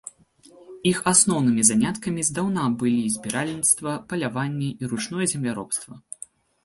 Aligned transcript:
Іх 0.91 1.01
асноўнымі 1.11 1.65
заняткамі 1.69 2.21
здаўна 2.31 2.63
былі 2.85 3.03
збіральніцтва, 3.17 3.91
паляванне 4.15 4.69
і 4.85 4.93
ручное 4.95 5.25
земляробства. 5.35 5.93